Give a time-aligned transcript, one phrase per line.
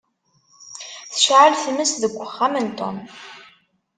[1.11, 2.97] Tecεel tmes deg uxxam n Tom.